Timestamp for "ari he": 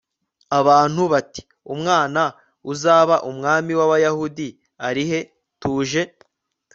4.87-5.19